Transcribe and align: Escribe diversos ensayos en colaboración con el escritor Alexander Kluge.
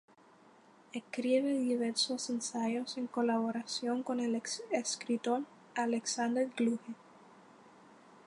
Escribe 0.93 1.59
diversos 1.59 2.31
ensayos 2.31 2.97
en 2.97 3.05
colaboración 3.05 4.01
con 4.01 4.19
el 4.19 4.41
escritor 4.71 5.43
Alexander 5.75 6.49
Kluge. 6.49 6.95